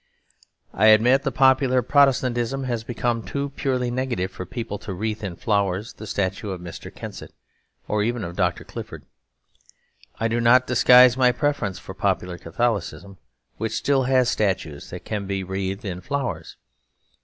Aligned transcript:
I 0.73 0.87
admit 0.87 1.21
that 1.21 1.31
popular 1.33 1.83
Protestantism 1.83 2.63
has 2.63 2.83
become 2.83 3.21
too 3.21 3.49
purely 3.51 3.91
negative 3.91 4.31
for 4.31 4.47
people 4.47 4.79
to 4.79 4.95
wreathe 4.95 5.23
in 5.23 5.35
flowers 5.35 5.93
the 5.93 6.07
statue 6.07 6.49
of 6.49 6.59
Mr. 6.59 6.91
Kensit 6.91 7.31
or 7.87 8.01
even 8.01 8.23
of 8.23 8.35
Dr. 8.35 8.63
Clifford. 8.63 9.05
I 10.19 10.27
do 10.27 10.41
not 10.41 10.65
disguise 10.65 11.17
my 11.17 11.31
preference 11.31 11.77
for 11.77 11.93
popular 11.93 12.39
Catholicism; 12.39 13.19
which 13.57 13.73
still 13.73 14.05
has 14.05 14.27
statues 14.27 14.89
that 14.89 15.05
can 15.05 15.27
be 15.27 15.43
wreathed 15.43 15.85
in 15.85 16.01
flowers. 16.01 16.57